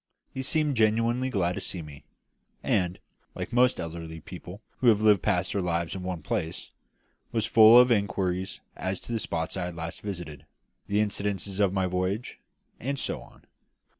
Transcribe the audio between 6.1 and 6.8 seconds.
place,